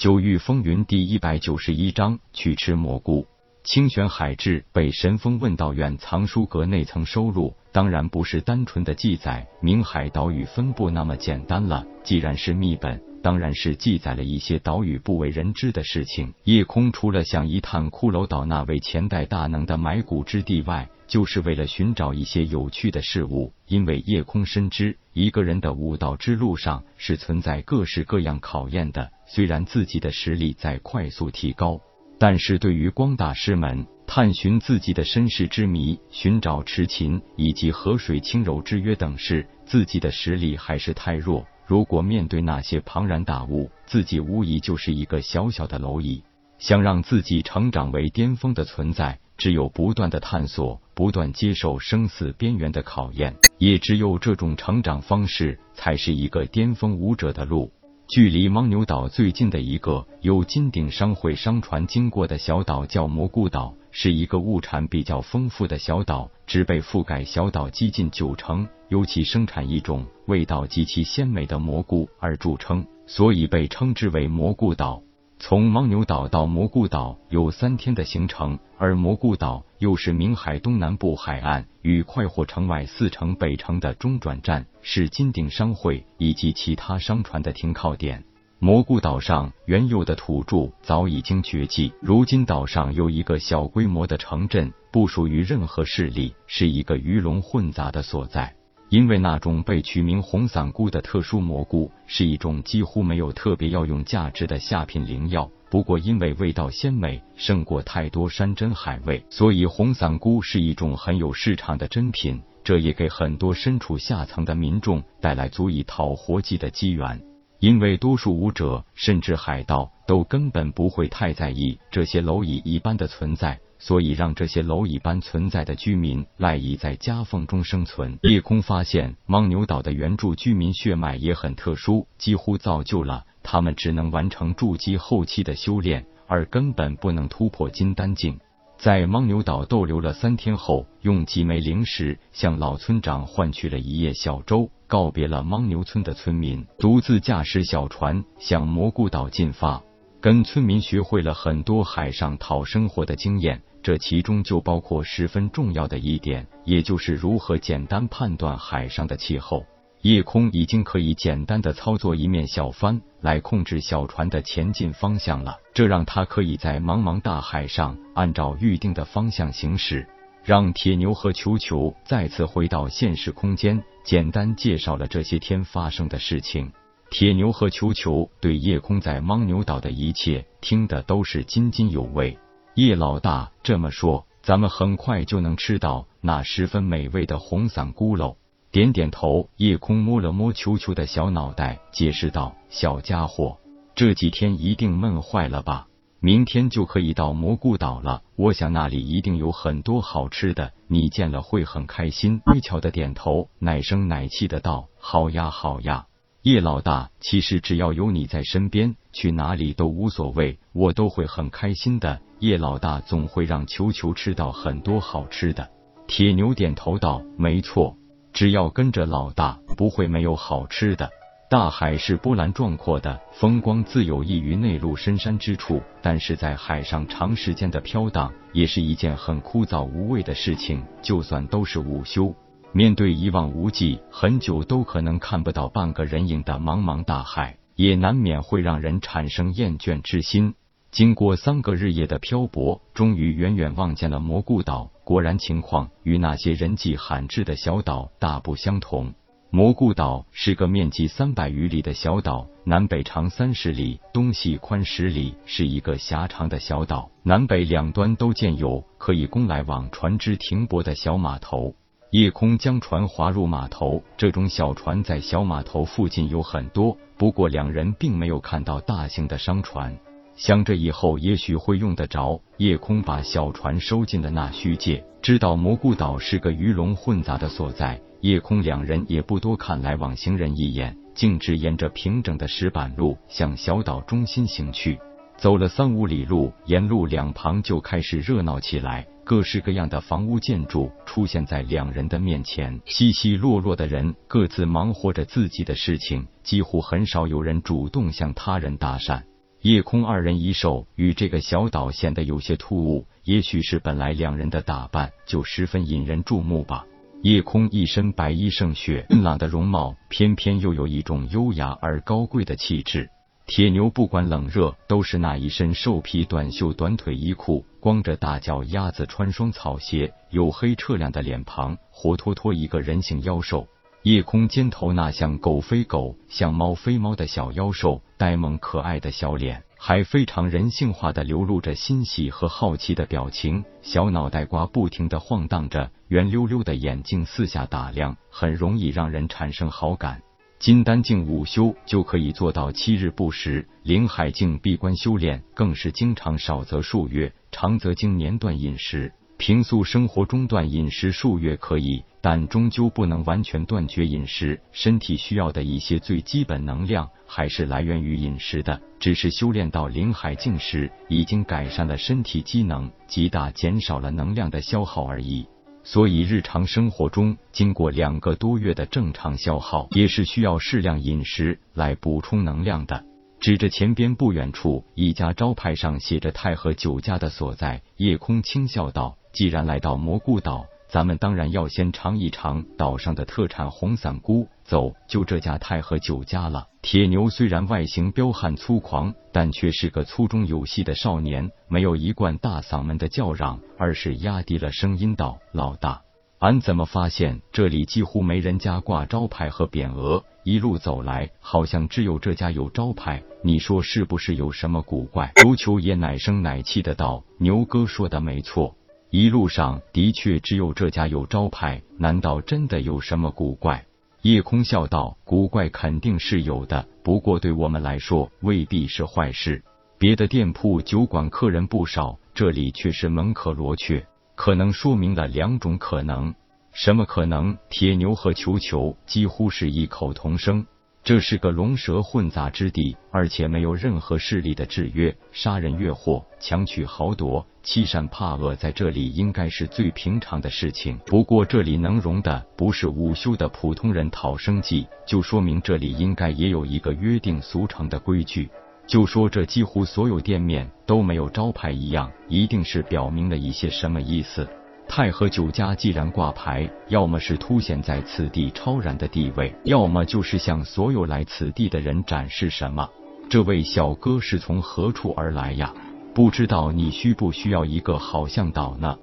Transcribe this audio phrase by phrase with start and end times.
[0.00, 3.26] 九域风云第一百九十一章去吃蘑菇。
[3.64, 11.84] 清玄海志被神风问道院藏书阁内层收录，当然不是单纯的记载明海岛屿分布那么简单了。
[12.02, 16.32] 既然是秘本，当然是记载了一些岛屿不为人知的事情。
[16.44, 23.52] 夜空除了想一探骷髅岛那位前代大能的埋骨之地外，就是为了寻找一些有趣的事物。
[23.66, 29.10] 因为夜空深知，一个人的武道之路上是存在各式各样考验的。
[29.26, 31.80] 虽然自己的实力在快速提高，
[32.18, 41.44] 但是对于光大师们探寻自己的身世之谜、寻找池琴以及河水轻柔之约等事，自己的实力还是太弱。
[41.66, 46.22] 如果面对那些庞然大物，自己无疑就是一个小小的蝼蚁。
[46.58, 57.72] 想让自己成长为巅峰的存在，只有不断的探索，不断接受生死边缘的考验，也只有这种成长方式，才是一个巅峰武者的路。
[58.06, 75.02] 距离牦牛岛最近的一个由金鼎商会商船经过的小岛叫蘑菇岛，是一个物产比较丰富的小岛，植被覆盖小岛接近九成，尤其生产一种味道极其鲜美的蘑菇而著称，所以被称之为蘑菇岛。
[75.42, 88.22] 从牦牛岛到蘑菇岛有三天的行程，而蘑菇岛又是明海东南部海岸与快活城外四城北城的中转站，是金鼎商会以及其他商船的停靠点。
[88.58, 98.54] 蘑菇岛上原有的土著早已经绝迹，如今岛上有一个小规模的城镇，不属于任何势力，是一个鱼龙混杂的所在。
[98.90, 112.42] 因为那种被取名红伞菇的特殊蘑菇是一种几乎没有特别药用价值的下品灵药，不过因为味道鲜美，胜过太多山珍海味，所以红伞菇是一种很有市场的珍品。
[112.64, 117.29] 这也给很多身处下层的民众带来足以讨活计的机缘。
[117.60, 123.60] 因为多数武者甚至海盗都根本不会太在意这些蝼蚁一般的存在。
[123.82, 128.18] 所以，让这些蝼蚁般存在的居民赖以在夹缝中生存。
[128.24, 138.38] 夜空发现，牦牛岛的原住居民血脉也很特殊，几乎造就了他们只能完成筑基后期的修炼，而根本不能突破金丹境。
[138.76, 149.80] 在牦牛岛逗留了三天后，用几枚灵石向老村长换取了一叶小舟，告别了牦牛村的村民，独自驾驶小船向蘑菇岛进发，
[150.20, 153.62] 跟村民学会了很多海上讨生活的经验。
[153.84, 159.64] 这其中就包括十分重要的一点，也就是如何简单判断海上的气候。
[160.02, 170.08] 夜空已经可以简单的操作一面小帆来控制小船的前进方向了，这让他可以在茫茫大海上按照预定的方向行驶。
[170.42, 176.72] 让铁牛和球球再次回到现实空间，简单介绍了这些天发生的事情。
[177.10, 182.38] 铁牛和球球对夜空在牦牛岛的一切听得都是津津有味。
[182.74, 188.36] 叶老大这么说，咱们很快就能吃到那十分美味的红伞菇喽。
[188.70, 193.58] 点点头，夜空摸了摸球球的小脑袋，解释道：“小家伙，
[193.96, 195.88] 这几天一定闷坏了吧？
[196.22, 206.06] 明天就可以到蘑菇岛了，我想那里一定有很多好吃的，你见了会很开心。”微巧的点头，奶声奶气的道：“好呀，好呀。”
[206.42, 212.20] 叶老大，其实只要有你在身边，去哪里都无所谓，我都会很开心的。
[212.38, 215.70] 叶老大总会让球球吃到很多好吃的。
[216.06, 217.96] 铁牛点头道：“没错，
[218.32, 221.10] 只要跟着老大，不会没有好吃的。”
[221.50, 230.80] 大海是波澜壮阔的，风光自有异于内陆深山之处，但是在海上长时间的飘荡，也是一件很枯燥无味的事情。
[231.02, 232.32] 就算都是午休。
[232.70, 240.54] 面对一望无际、很久都可能看不到半个人影的茫茫大海，也难免会让人产生厌倦之心。
[240.92, 244.92] 经过三个日夜的漂泊，终于远远望见了蘑菇岛。
[245.02, 249.14] 果然，情况与那些人迹罕至的小岛大不相同。
[249.52, 257.10] 蘑菇岛是个面积三百余里的小岛，南北长三十里，东西宽十里，是一个狭长的小岛。
[257.24, 261.74] 南北两端都建有可以供来往船只停泊的小码头。
[262.12, 269.98] 夜空将船划入码头，这种小船在小码头附近有很多，不过两人并没有看到大型的商船。
[270.40, 275.04] 想着以后也许会用得着，夜空把小船收进了那虚界。
[275.20, 284.98] 知道蘑菇岛是个鱼龙混杂的所在，夜空两人也不多看来往行人一眼，径直沿着平整的石板路向小岛中心行去。
[285.36, 289.06] 走了三五里路，沿路两旁就开始热闹起来。
[289.22, 299.20] 各式各样的房屋建筑出现在两人的面前，稀稀落落的人各自忙活着自己的事情，几乎很少有人主动向他人搭讪。
[299.62, 306.86] 夜空二人一兽与这个小岛显得有些突兀，也许是本来两人的打扮就十分引人注目吧。
[307.22, 313.10] 夜空一身白衣胜雪，俊朗的容貌，偏偏又有一种优雅而高贵的气质。
[313.44, 323.68] 铁牛不管冷热，都是那一身兽皮短袖短腿衣裤，光着大脚丫子穿双草鞋，黝黑澈亮的脸庞，活脱脱一个人形妖兽。
[324.04, 333.64] 夜空肩头那像狗非狗、像猫非猫的小妖兽，呆萌可爱的小脸，还非常人性化的流露着欣喜和好奇的表情。
[333.80, 340.20] 小脑袋瓜不停的晃荡着，圆溜溜的眼睛四下打量，很容易让人产生好感。
[340.58, 349.14] 金丹境午休就可以做到七日不食，灵海境闭关修炼更是经常少则数月，长则经年断饮食。
[349.40, 354.60] 平素生活中断饮食数月可以，但终究不能完全断绝饮食。
[354.70, 365.46] 身体需要的一些最基本能量还是来源于饮食的，只是修炼到灵海境时，已经改善了身体机能，极大减少了能量的消耗而已。
[365.82, 373.06] 所以日常生活中，经过两个多月的正常消耗，也是需要适量饮食来补充能量的。
[373.40, 379.16] 指着前边不远处一家招牌上写着太和酒家的所在，夜空轻笑道。
[379.32, 384.48] 既然来到蘑菇岛，咱们当然要先尝一尝岛上的特产红伞菇。
[384.64, 386.68] 走，就这家太和酒家了。
[386.80, 396.02] 铁牛虽然外形彪悍粗狂，但却是个粗中有细的少年，没有一贯大嗓门的叫嚷，而是压低了声音道：“老大，
[396.38, 400.22] 俺怎么发现这里几乎没人家挂招牌和匾额？
[400.44, 403.22] 一路走来，好像只有这家有招牌。
[403.42, 408.74] 你说是不是有什么古怪？”足球也奶声奶气的道：“牛哥说的没错。”
[409.10, 413.84] 一路上的确只有这家有招牌，难道真的有什么古怪？
[414.22, 419.64] 叶空笑道：“古怪肯定是有的，不过对我们来说未必是坏事。
[419.98, 426.32] 别的店铺酒馆客人不少，这里却是门可罗雀，可能说明了两种可能。
[426.72, 430.64] 什么可能？”铁牛和球球几乎是异口同声。
[431.02, 440.98] 这是个龙蛇混杂之地，而且没有任何势力的制约，杀人越货、强取豪夺、欺善怕恶，在这里应该是最平常的事情。
[441.06, 448.50] 不过这里能容的不是午休的普通人讨生计，就说明这里应该也有一个约定俗成的规矩。
[448.86, 454.46] 就说这几乎所有店面都没有招牌一样，一定是表明了一些什么意思。
[454.90, 462.88] 太和酒家既然挂牌，要么是凸显在此地超然的地位，要么就是向所有来此地的人展示什么。
[463.28, 465.72] 这位小哥是从何处而来呀？
[466.12, 468.98] 不知道你需不需要一个好向导呢？